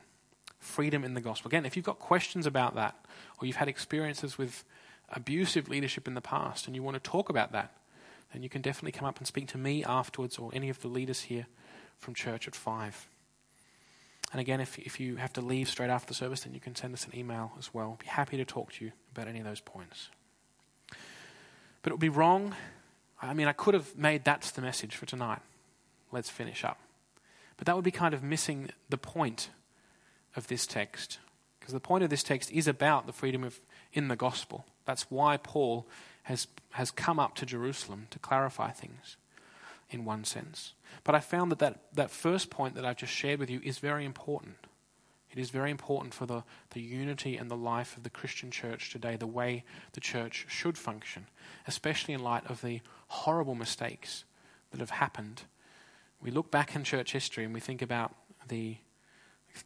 [0.58, 1.48] freedom in the gospel.
[1.48, 2.94] Again, if you've got questions about that,
[3.40, 4.62] or you've had experiences with
[5.12, 7.72] abusive leadership in the past and you want to talk about that,
[8.32, 10.88] then you can definitely come up and speak to me afterwards or any of the
[10.88, 11.46] leaders here
[11.98, 13.08] from church at 5.
[14.32, 16.76] And again, if, if you have to leave straight after the service, then you can
[16.76, 17.98] send us an email as well.
[18.00, 20.08] Be happy to talk to you about any of those points.
[21.82, 22.54] But it would be wrong.
[23.20, 25.40] I mean, I could have made that's the message for tonight.
[26.12, 26.78] Let's finish up.
[27.56, 29.50] But that would be kind of missing the point
[30.36, 31.18] of this text.
[31.58, 33.60] Because the point of this text is about the freedom of
[33.92, 34.64] in the gospel.
[34.84, 35.86] That's why Paul
[36.24, 39.16] has, has come up to Jerusalem to clarify things
[39.90, 40.74] in one sense.
[41.04, 43.78] But I found that, that that first point that I've just shared with you is
[43.78, 44.56] very important.
[45.32, 48.90] It is very important for the, the unity and the life of the Christian church
[48.90, 51.26] today, the way the church should function,
[51.66, 54.24] especially in light of the horrible mistakes
[54.72, 55.42] that have happened.
[56.20, 58.14] We look back in church history and we think about
[58.48, 58.76] the,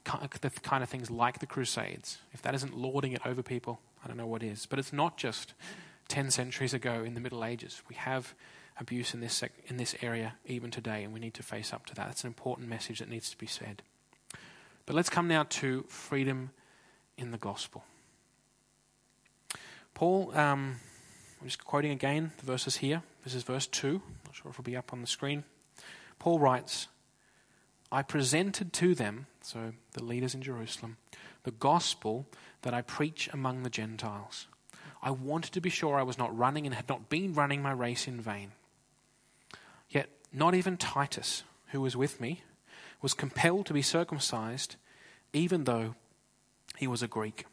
[0.05, 2.19] the kind of things like the Crusades.
[2.33, 4.67] If that isn't lording it over people, I don't know what is.
[4.67, 5.55] But it's not just
[6.09, 7.83] 10 centuries ago in the Middle Ages.
[7.89, 8.35] We have
[8.79, 11.87] abuse in this, sec- in this area even today, and we need to face up
[11.87, 12.07] to that.
[12.07, 13.83] That's an important message that needs to be said.
[14.87, 16.51] But let's come now to freedom
[17.17, 17.85] in the gospel.
[19.95, 20.77] Paul, um,
[21.41, 23.03] I'm just quoting again the verses here.
[23.23, 24.03] This is verse 2.
[24.25, 25.45] Not sure if it'll be up on the screen.
[26.19, 26.89] Paul writes,
[27.93, 30.97] I presented to them, so the leaders in Jerusalem,
[31.45, 32.27] the gospel
[32.65, 34.49] that I preach among the Gentiles.
[35.03, 37.73] I wanted to be sure I was not running and had not been running my
[37.73, 38.53] race in vain.
[39.89, 42.43] Yet not even Titus, who was with me,
[43.03, 44.77] was compelled to be circumcised,
[45.33, 45.95] even though
[46.77, 47.47] he was a Greek.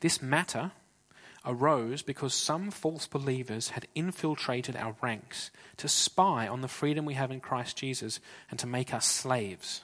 [0.00, 0.70] This matter
[1.44, 7.14] arose because some false believers had infiltrated our ranks to spy on the freedom we
[7.14, 8.20] have in Christ Jesus
[8.50, 9.82] and to make us slaves.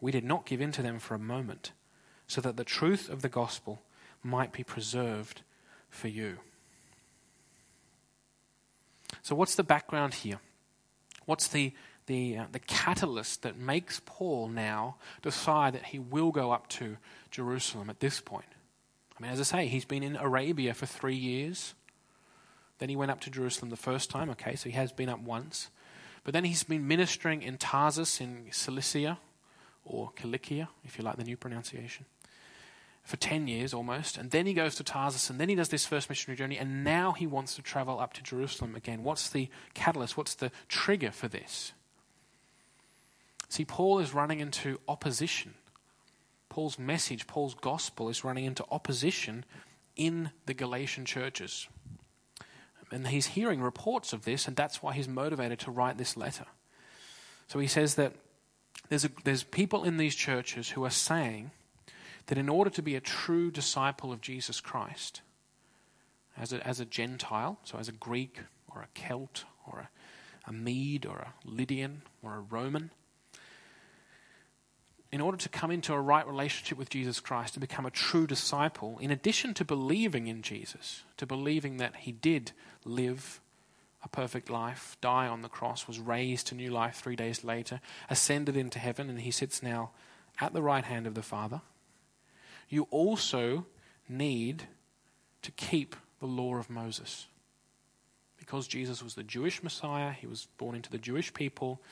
[0.00, 1.70] We did not give in to them for a moment,
[2.32, 3.82] so that the truth of the gospel
[4.22, 5.42] might be preserved
[5.90, 6.38] for you.
[9.20, 10.38] So, what's the background here?
[11.26, 11.72] What's the,
[12.06, 16.96] the uh, the catalyst that makes Paul now decide that he will go up to
[17.30, 18.48] Jerusalem at this point.
[19.18, 21.74] I mean, as I say, he's been in Arabia for three years.
[22.78, 25.20] Then he went up to Jerusalem the first time, okay, so he has been up
[25.20, 25.68] once.
[26.24, 29.18] But then he's been ministering in Tarsus in Cilicia,
[29.84, 32.06] or Cilicia, if you like the new pronunciation,
[33.02, 34.16] for 10 years almost.
[34.16, 36.84] And then he goes to Tarsus, and then he does this first missionary journey, and
[36.84, 39.02] now he wants to travel up to Jerusalem again.
[39.02, 40.16] What's the catalyst?
[40.16, 41.72] What's the trigger for this?
[43.48, 45.54] See, Paul is running into opposition.
[46.48, 49.44] Paul's message, Paul's gospel, is running into opposition
[49.96, 51.66] in the Galatian churches.
[52.90, 56.46] And he's hearing reports of this, and that's why he's motivated to write this letter.
[57.48, 58.12] So he says that
[58.88, 61.50] there's, a, there's people in these churches who are saying
[62.26, 65.22] that in order to be a true disciple of Jesus Christ,
[66.36, 68.40] as a, as a Gentile, so as a Greek
[68.74, 69.88] or a Celt or a,
[70.48, 72.90] a Mede or a Lydian or a Roman,
[75.10, 78.26] in order to come into a right relationship with Jesus Christ, to become a true
[78.26, 82.52] disciple, in addition to believing in Jesus, to believing that he did
[82.84, 83.40] live
[84.02, 87.80] a perfect life, die on the cross, was raised to new life three days later,
[88.08, 89.90] ascended into heaven, and he sits now
[90.40, 91.60] at the right hand of the Father,
[92.72, 93.66] you also
[94.08, 94.64] need
[95.42, 97.26] to keep the law of Moses.
[98.38, 101.82] Because Jesus was the Jewish Messiah, he was born into the Jewish people,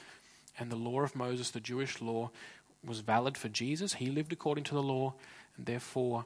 [0.58, 2.30] and the law of Moses, the Jewish law,
[2.84, 3.94] was valid for Jesus.
[3.94, 5.12] He lived according to the law,
[5.56, 6.24] and therefore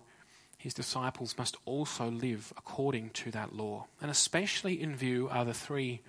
[0.56, 3.86] his disciples must also live according to that law.
[4.00, 6.00] And especially in view are the three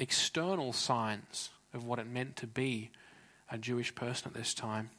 [0.00, 2.90] external signs of what it meant to be
[3.48, 4.90] a Jewish person at this time.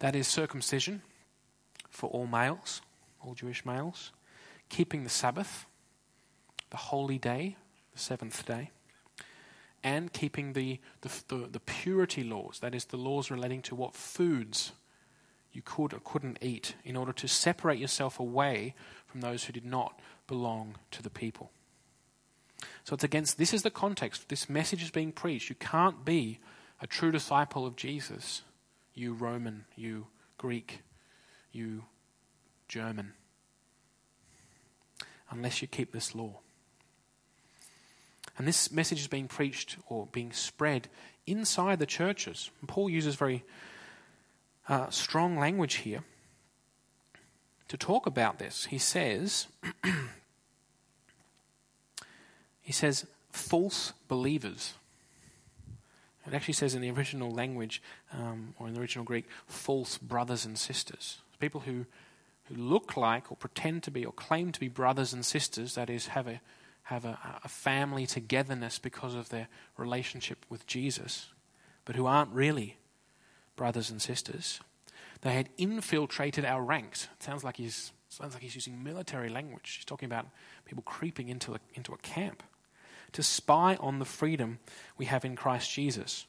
[0.00, 1.02] That is circumcision
[1.90, 2.80] for all males,
[3.20, 4.12] all Jewish males,
[4.68, 5.66] keeping the Sabbath,
[6.70, 7.56] the holy day,
[7.92, 8.70] the seventh day,
[9.82, 13.94] and keeping the, the, the, the purity laws, that is, the laws relating to what
[13.94, 14.72] foods
[15.52, 18.74] you could or couldn't eat in order to separate yourself away
[19.06, 21.50] from those who did not belong to the people.
[22.84, 24.28] So it's against this is the context.
[24.28, 25.48] This message is being preached.
[25.48, 26.38] You can't be
[26.80, 28.42] a true disciple of Jesus,
[28.94, 30.06] you Roman, you
[30.38, 30.82] Greek,
[31.52, 31.84] you
[32.68, 33.12] German,
[35.30, 36.38] unless you keep this law.
[38.38, 40.88] And this message is being preached or being spread
[41.26, 42.50] inside the churches.
[42.60, 43.44] And Paul uses very
[44.68, 46.04] uh, strong language here
[47.68, 48.64] to talk about this.
[48.66, 49.46] He says,
[52.62, 54.74] he says, false believers.
[56.26, 57.82] It actually says in the original language,
[58.12, 61.18] um, or in the original Greek, false brothers and sisters.
[61.40, 61.86] People who,
[62.44, 65.90] who look like, or pretend to be, or claim to be brothers and sisters, that
[65.90, 66.40] is, have a,
[66.84, 71.28] have a, a family togetherness because of their relationship with Jesus,
[71.84, 72.76] but who aren't really
[73.56, 74.60] brothers and sisters.
[75.22, 77.08] They had infiltrated our ranks.
[77.18, 79.74] It sounds like he's, sounds like he's using military language.
[79.76, 80.26] He's talking about
[80.64, 82.42] people creeping into a, into a camp
[83.12, 84.58] to spy on the freedom
[84.96, 86.26] we have in Christ Jesus.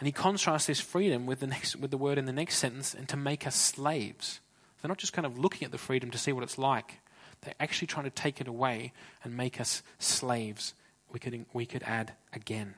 [0.00, 2.94] And he contrasts this freedom with the, next, with the word in the next sentence,
[2.94, 4.40] and to make us slaves.
[4.80, 7.00] They're not just kind of looking at the freedom to see what it's like,
[7.42, 10.74] they're actually trying to take it away and make us slaves.
[11.12, 12.74] We could, we could add again.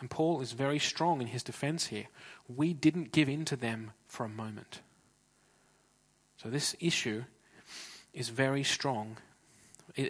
[0.00, 2.06] And Paul is very strong in his defense here.
[2.48, 4.80] We didn't give in to them for a moment.
[6.36, 7.24] So this issue
[8.14, 9.16] is very strong,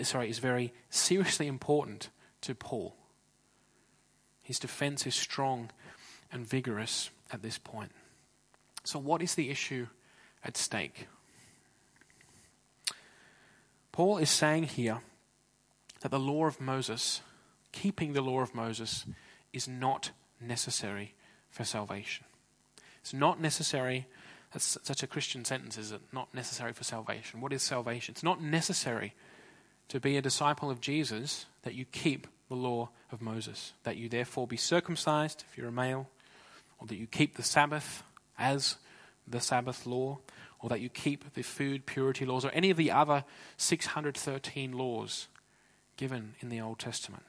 [0.03, 2.11] sorry, is very seriously important
[2.43, 2.95] to Paul.
[4.49, 5.69] His defense is strong
[6.33, 7.93] and vigorous at this point.
[8.83, 9.89] So, what is the issue
[10.43, 11.07] at stake?
[13.93, 15.03] Paul is saying here
[16.01, 17.21] that the law of Moses,
[17.73, 19.05] keeping the law of Moses,
[19.53, 21.13] is not necessary
[21.51, 22.25] for salvation.
[23.03, 24.07] It's not necessary.
[24.55, 26.01] That's such a Christian sentence, is it?
[26.11, 27.43] Not necessary for salvation.
[27.43, 28.13] What is salvation?
[28.13, 29.13] It's not necessary
[29.89, 34.09] to be a disciple of Jesus that you keep the law of Moses, that you
[34.09, 36.09] therefore be circumcised if you're a male,
[36.79, 38.03] or that you keep the Sabbath
[38.39, 38.77] as
[39.27, 40.19] the Sabbath law,
[40.61, 43.25] or that you keep the food purity laws, or any of the other
[43.57, 45.29] 613 laws
[45.97, 47.25] given in the Old Testament.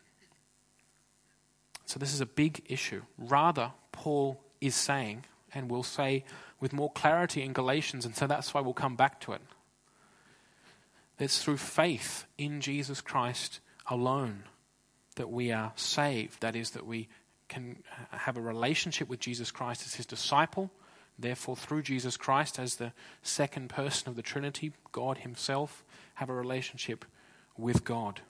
[1.86, 3.02] So, this is a big issue.
[3.18, 6.24] Rather, Paul is saying, and will say
[6.60, 9.42] with more clarity in Galatians, and so that's why we'll come back to it.
[11.18, 14.44] It's through faith in Jesus Christ alone
[15.20, 16.42] that we are saved.
[16.42, 17.08] That is, that we
[17.48, 20.72] can have a relationship with Jesus Christ as his disciple
[21.20, 25.84] Therefore, through Jesus Christ as the second person of the Trinity, God Himself,
[26.16, 27.04] have a relationship
[27.58, 28.22] with God.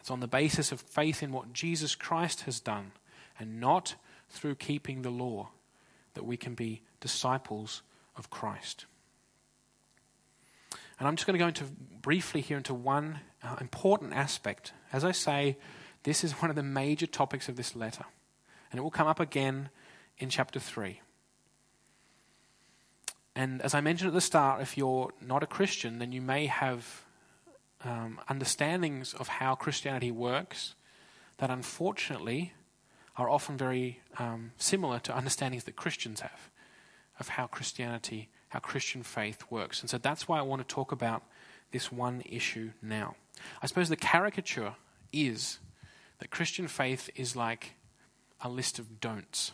[0.00, 2.90] It's on the basis of faith in what Jesus Christ has done
[3.38, 3.94] and not
[4.28, 5.50] through keeping the law
[6.14, 7.82] that we can be disciples
[8.16, 8.86] of Christ.
[10.98, 11.64] And I'm just going to go into
[12.02, 14.72] briefly here into one uh, important aspect.
[14.92, 15.56] As I say,
[16.02, 18.04] this is one of the major topics of this letter,
[18.70, 19.70] and it will come up again
[20.18, 21.00] in chapter 3.
[23.34, 26.46] And as I mentioned at the start, if you're not a Christian, then you may
[26.46, 27.04] have
[27.84, 30.74] um, understandings of how Christianity works
[31.36, 32.52] that unfortunately
[33.16, 36.50] are often very um, similar to understandings that Christians have
[37.18, 39.80] of how Christianity, how Christian faith works.
[39.80, 41.24] And so that's why I want to talk about
[41.72, 43.16] this one issue now.
[43.62, 44.74] I suppose the caricature
[45.12, 45.58] is
[46.18, 47.74] that Christian faith is like
[48.40, 49.52] a list of don'ts.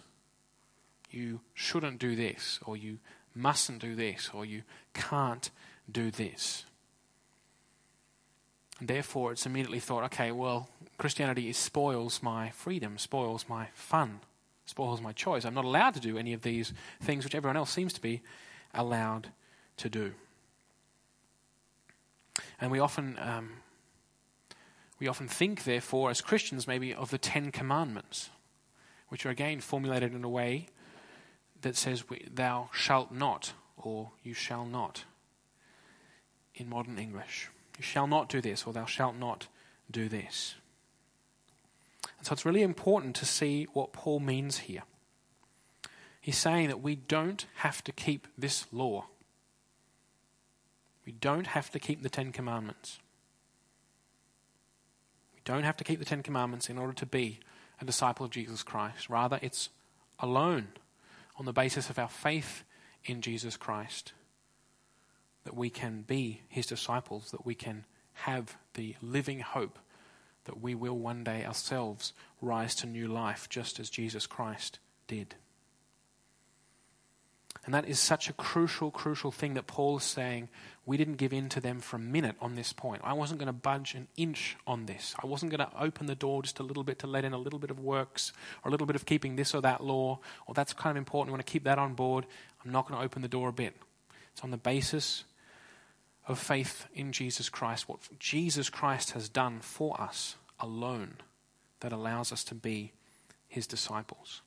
[1.10, 2.98] You shouldn't do this, or you
[3.34, 4.62] mustn't do this, or you
[4.92, 5.50] can't
[5.90, 6.64] do this.
[8.80, 14.20] And therefore, it's immediately thought, okay, well, Christianity spoils my freedom, spoils my fun,
[14.66, 15.44] spoils my choice.
[15.44, 18.22] I'm not allowed to do any of these things which everyone else seems to be
[18.72, 19.28] allowed
[19.76, 20.12] to do.
[22.60, 23.50] And we often, um,
[24.98, 28.30] we often think, therefore, as Christians, maybe of the Ten Commandments,
[29.08, 30.68] which are again formulated in a way
[31.62, 35.04] that says, Thou shalt not, or you shall not,
[36.54, 37.50] in modern English.
[37.78, 39.48] You shall not do this, or thou shalt not
[39.90, 40.54] do this.
[42.18, 44.82] And so it's really important to see what Paul means here.
[46.20, 49.06] He's saying that we don't have to keep this law.
[51.04, 52.98] We don't have to keep the Ten Commandments.
[55.44, 57.40] Don't have to keep the Ten Commandments in order to be
[57.80, 59.10] a disciple of Jesus Christ.
[59.10, 59.68] Rather, it's
[60.18, 60.68] alone
[61.36, 62.64] on the basis of our faith
[63.04, 64.12] in Jesus Christ
[65.44, 67.84] that we can be his disciples, that we can
[68.14, 69.78] have the living hope
[70.44, 75.34] that we will one day ourselves rise to new life just as Jesus Christ did.
[77.64, 80.48] And that is such a crucial, crucial thing that Paul is saying.
[80.84, 83.00] We didn't give in to them for a minute on this point.
[83.02, 85.14] I wasn't going to budge an inch on this.
[85.22, 87.38] I wasn't going to open the door just a little bit to let in a
[87.38, 90.52] little bit of works or a little bit of keeping this or that law, or
[90.52, 91.28] that's kind of important.
[91.28, 92.26] We want to keep that on board.
[92.62, 93.74] I'm not going to open the door a bit.
[94.32, 95.24] It's on the basis
[96.26, 101.16] of faith in Jesus Christ, what Jesus Christ has done for us alone,
[101.80, 102.92] that allows us to be
[103.48, 104.42] his disciples.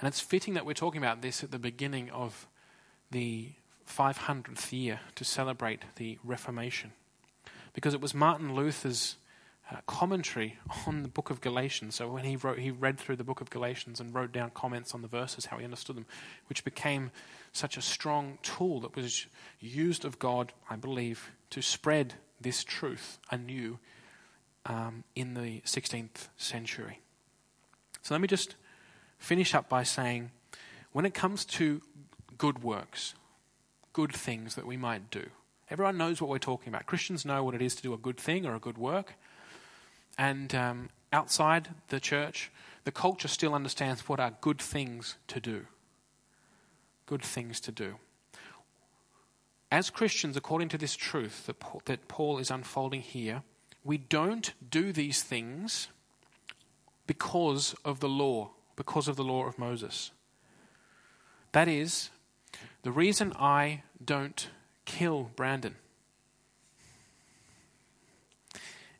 [0.00, 2.46] And it's fitting that we're talking about this at the beginning of
[3.10, 3.52] the
[3.88, 6.92] 500th year to celebrate the Reformation.
[7.72, 9.16] Because it was Martin Luther's
[9.70, 11.94] uh, commentary on the book of Galatians.
[11.94, 14.94] So when he wrote, he read through the book of Galatians and wrote down comments
[14.94, 16.06] on the verses, how he understood them,
[16.48, 17.10] which became
[17.52, 19.26] such a strong tool that was
[19.60, 23.78] used of God, I believe, to spread this truth anew
[24.66, 27.00] um, in the 16th century.
[28.02, 28.56] So let me just
[29.18, 30.30] finish up by saying
[30.92, 31.82] when it comes to
[32.38, 33.14] good works,
[33.92, 35.26] good things that we might do,
[35.70, 36.86] everyone knows what we're talking about.
[36.86, 39.14] Christians know what it is to do a good thing or a good work.
[40.16, 42.50] And um, outside the church,
[42.84, 45.66] the culture still understands what are good things to do.
[47.06, 47.96] Good things to do.
[49.70, 53.42] As Christians, according to this truth that Paul, that Paul is unfolding here,
[53.82, 55.88] we don't do these things
[57.06, 60.10] because of the law, because of the law of Moses.
[61.52, 62.10] That is,
[62.82, 64.48] the reason I don't
[64.84, 65.76] kill Brandon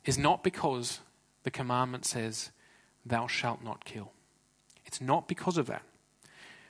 [0.05, 0.99] is not because
[1.43, 2.51] the commandment says,
[3.05, 4.11] Thou shalt not kill.
[4.85, 5.83] It's not because of that.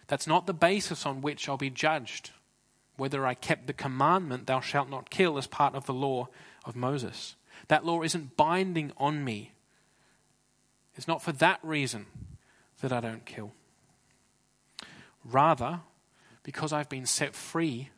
[0.07, 2.31] That's not the basis on which I'll be judged,
[2.97, 6.27] whether I kept the commandment, Thou shalt not kill, as part of the law
[6.65, 7.35] of Moses.
[7.67, 9.51] That law isn't binding on me.
[10.95, 12.05] It's not for that reason
[12.81, 13.51] that I don't kill.
[15.23, 15.81] Rather,
[16.43, 17.89] because I've been set free,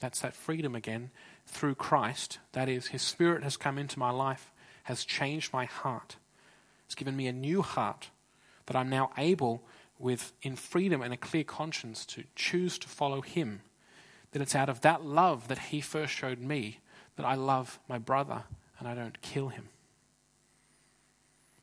[0.00, 1.10] that's that freedom again,
[1.46, 4.50] through Christ, that is, His Spirit has come into my life,
[4.84, 6.16] has changed my heart.
[6.86, 8.10] It's given me a new heart
[8.66, 9.62] that I'm now able,
[9.98, 13.60] with in freedom and a clear conscience, to choose to follow Him.
[14.32, 16.80] That it's out of that love that He first showed me
[17.16, 18.44] that I love my brother
[18.78, 19.68] and I don't kill him.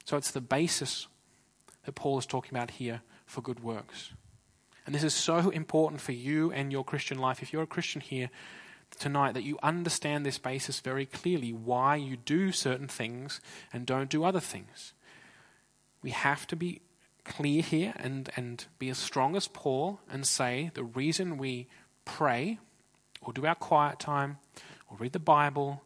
[0.06, 1.08] So it's the basis
[1.86, 4.12] that Paul is talking about here for good works.
[4.86, 7.42] And this is so important for you and your Christian life.
[7.42, 8.30] If you're a Christian here
[8.98, 14.10] tonight, that you understand this basis very clearly why you do certain things and don't
[14.10, 14.94] do other things.
[16.02, 16.82] We have to be
[17.24, 21.68] clear here and, and be as strong as Paul and say the reason we
[22.06, 22.58] pray
[23.22, 24.38] or do our quiet time
[24.90, 25.84] or read the Bible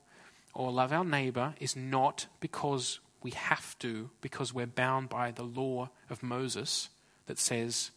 [0.53, 5.41] or love our neighbor is not because we have to because we're bound by the
[5.41, 6.89] law of Moses
[7.26, 7.89] that says,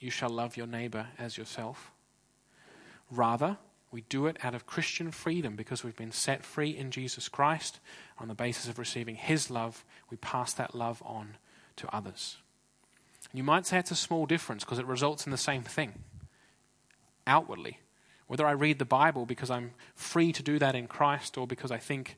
[0.00, 1.92] You shall love your neighbor as yourself.
[3.10, 3.58] Rather,
[3.90, 7.80] we do it out of Christian freedom because we've been set free in Jesus Christ.
[8.16, 11.36] On the basis of receiving His love, we pass that love on
[11.76, 12.38] to others.
[13.30, 15.98] You might say it's a small difference because it results in the same thing
[17.26, 17.78] outwardly.
[18.26, 21.70] Whether I read the Bible because I'm free to do that in Christ or because
[21.70, 22.16] I think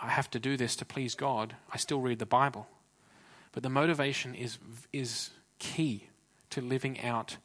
[0.00, 2.68] I have to do this to please God, I still read the Bible.
[3.52, 4.58] But the motivation is,
[4.92, 6.08] is key
[6.50, 7.38] to living out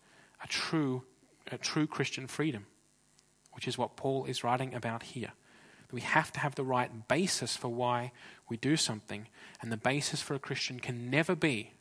[0.44, 1.04] a true,
[1.52, 2.66] a true Christian freedom,
[3.54, 5.32] which is what Paul is writing about here.
[5.92, 8.12] We have to have the right basis for why
[8.50, 9.28] we do something,
[9.62, 11.74] and the basis for a Christian can never be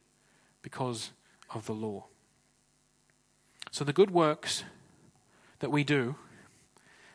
[0.61, 1.13] because
[1.55, 2.05] of the law.
[3.71, 4.65] So the good works
[5.61, 6.17] that we do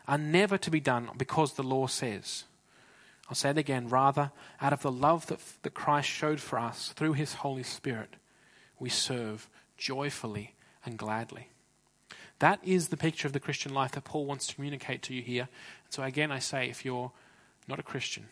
[0.08, 2.44] are never to be done because the law says.
[3.28, 6.92] I'll say it again, rather, out of the love that, that Christ showed for us
[6.96, 8.14] through his Holy Spirit,
[8.78, 10.54] we serve joyfully
[10.84, 11.48] and gladly.
[12.38, 15.22] That is the picture of the Christian life that Paul wants to communicate to you
[15.22, 15.48] here.
[15.84, 17.12] And so, again, I say if you're
[17.66, 18.26] not a Christian,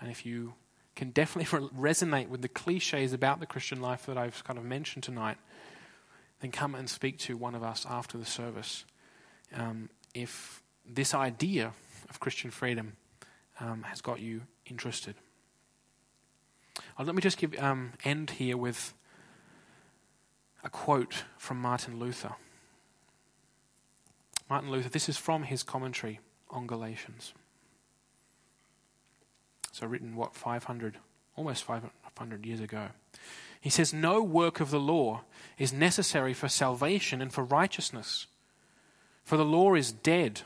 [0.00, 0.54] and if you
[0.96, 5.04] can definitely resonate with the cliches about the Christian life that I've kind of mentioned
[5.04, 5.36] tonight,
[6.40, 8.84] then come and speak to one of us after the service.
[9.54, 11.72] Um, if this idea
[12.10, 12.96] of Christian freedom
[13.62, 15.14] um, has got you interested.
[16.98, 18.92] Uh, let me just give, um, end here with
[20.64, 22.32] a quote from Martin Luther.
[24.50, 27.32] Martin Luther, this is from his commentary on Galatians.
[29.70, 30.98] So, written, what, 500,
[31.36, 32.88] almost 500 years ago.
[33.60, 35.22] He says, No work of the law
[35.56, 38.26] is necessary for salvation and for righteousness.
[39.24, 40.42] For the law is dead,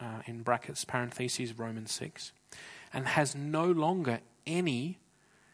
[0.00, 2.32] uh, in brackets, parentheses, Romans 6,
[2.92, 4.98] and has no longer any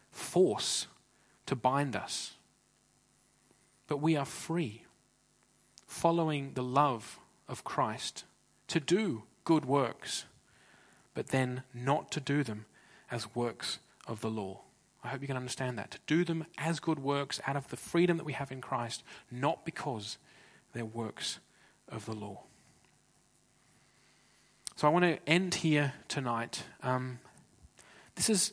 [0.09, 0.87] force
[1.45, 2.33] to bind us.
[3.87, 4.83] But we are free,
[5.85, 8.25] following the love of Christ,
[8.67, 10.25] to do good works,
[11.13, 12.65] but then not to do them
[13.09, 14.61] as works of the law.
[15.03, 15.91] I hope you can understand that.
[15.91, 19.03] To do them as good works out of the freedom that we have in Christ,
[19.31, 20.17] not because
[20.73, 21.39] they're works
[21.89, 22.43] of the law.
[24.81, 26.63] So I want to end here tonight.
[26.81, 27.19] Um,
[28.15, 28.51] this is,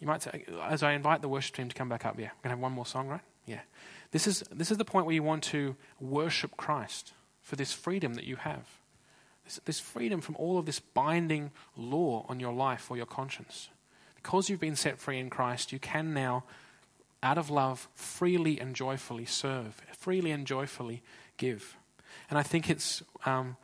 [0.00, 2.44] you might say, as I invite the worship team to come back up, yeah, we're
[2.44, 3.20] going to have one more song, right?
[3.44, 3.60] Yeah.
[4.10, 7.12] This is, this is the point where you want to worship Christ
[7.42, 8.66] for this freedom that you have.
[9.44, 13.68] This, this freedom from all of this binding law on your life or your conscience.
[14.16, 16.44] Because you've been set free in Christ, you can now,
[17.22, 21.02] out of love, freely and joyfully serve, freely and joyfully
[21.36, 21.76] give.
[22.30, 23.58] And I think it's, um,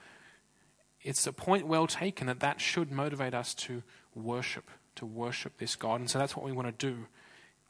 [1.04, 3.82] it's a point well taken that that should motivate us to
[4.14, 6.00] worship, to worship this God.
[6.00, 7.06] And so that's what we want to do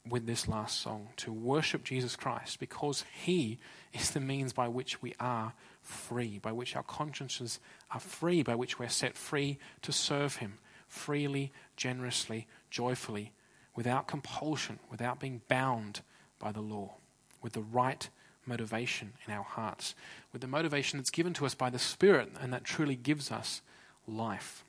[0.08, 3.58] with this last song to worship Jesus Christ because He
[3.92, 7.58] is the means by which we are free, by which our consciences
[7.90, 13.32] are free, by which we're set free to serve Him freely, generously, joyfully,
[13.74, 16.02] without compulsion, without being bound
[16.38, 16.94] by the law,
[17.42, 18.08] with the right
[18.46, 19.94] motivation in our hearts,
[20.32, 23.62] with the motivation that's given to us by the Spirit and that truly gives us
[24.06, 24.64] life.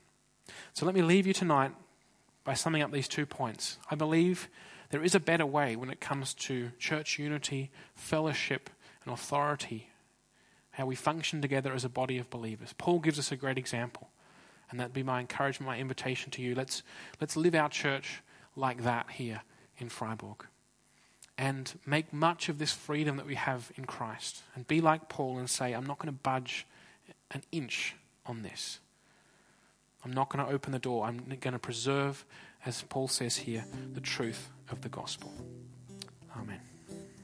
[0.73, 1.71] So let me leave you tonight
[2.43, 3.78] by summing up these two points.
[3.89, 4.49] I believe
[4.91, 8.69] there is a better way when it comes to church unity, fellowship,
[9.03, 9.89] and authority,
[10.71, 12.73] how we function together as a body of believers.
[12.78, 14.09] Paul gives us a great example,
[14.69, 16.53] and that'd be my encouragement, my invitation to you.
[16.53, 16.84] Let's,
[17.19, 18.21] let's live our church
[18.55, 19.41] like that here
[19.78, 20.45] in Freiburg
[21.38, 25.38] and make much of this freedom that we have in Christ and be like Paul
[25.38, 26.65] and say, I'm not going to budge
[27.31, 28.79] an inch on this.
[30.03, 31.05] I'm not going to open the door.
[31.05, 32.23] I'm going to preserve,
[32.65, 35.33] as Paul says here, the truth of the gospel.
[36.38, 36.74] Amen.